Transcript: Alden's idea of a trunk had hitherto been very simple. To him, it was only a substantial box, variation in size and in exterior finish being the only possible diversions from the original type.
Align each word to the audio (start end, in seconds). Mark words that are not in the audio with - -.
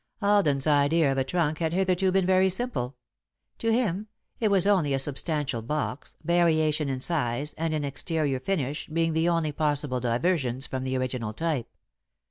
Alden's 0.23 0.65
idea 0.65 1.11
of 1.11 1.19
a 1.19 1.23
trunk 1.23 1.59
had 1.59 1.73
hitherto 1.73 2.11
been 2.11 2.25
very 2.25 2.49
simple. 2.49 2.95
To 3.59 3.71
him, 3.71 4.07
it 4.39 4.49
was 4.49 4.65
only 4.65 4.95
a 4.95 4.97
substantial 4.97 5.61
box, 5.61 6.15
variation 6.23 6.89
in 6.89 6.99
size 7.01 7.53
and 7.53 7.71
in 7.71 7.83
exterior 7.85 8.39
finish 8.39 8.87
being 8.87 9.13
the 9.13 9.29
only 9.29 9.51
possible 9.51 9.99
diversions 9.99 10.65
from 10.65 10.85
the 10.85 10.97
original 10.97 11.33
type. 11.33 11.67